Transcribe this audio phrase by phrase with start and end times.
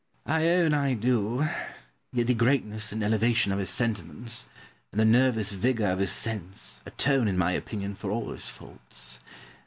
[0.25, 0.33] Pope.
[0.33, 1.45] I own I do;
[2.11, 4.49] yet the greatness and elevation of his sentiments,
[4.91, 9.19] and the nervous vigour of his sense, atone, in my opinion, for all his faults.